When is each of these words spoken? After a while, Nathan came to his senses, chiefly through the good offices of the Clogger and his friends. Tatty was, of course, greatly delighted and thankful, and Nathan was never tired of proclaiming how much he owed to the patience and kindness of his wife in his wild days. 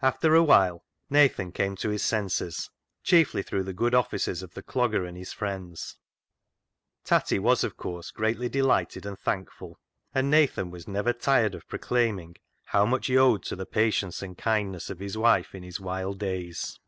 After 0.00 0.34
a 0.34 0.42
while, 0.42 0.86
Nathan 1.10 1.52
came 1.52 1.76
to 1.76 1.90
his 1.90 2.02
senses, 2.02 2.70
chiefly 3.02 3.42
through 3.42 3.64
the 3.64 3.74
good 3.74 3.94
offices 3.94 4.42
of 4.42 4.54
the 4.54 4.62
Clogger 4.62 5.06
and 5.06 5.18
his 5.18 5.34
friends. 5.34 5.98
Tatty 7.04 7.38
was, 7.38 7.62
of 7.62 7.76
course, 7.76 8.10
greatly 8.10 8.48
delighted 8.48 9.04
and 9.04 9.18
thankful, 9.18 9.78
and 10.14 10.30
Nathan 10.30 10.70
was 10.70 10.88
never 10.88 11.12
tired 11.12 11.54
of 11.54 11.68
proclaiming 11.68 12.36
how 12.64 12.86
much 12.86 13.08
he 13.08 13.18
owed 13.18 13.42
to 13.42 13.54
the 13.54 13.66
patience 13.66 14.22
and 14.22 14.38
kindness 14.38 14.88
of 14.88 14.98
his 14.98 15.18
wife 15.18 15.54
in 15.54 15.62
his 15.62 15.78
wild 15.78 16.18
days. 16.18 16.80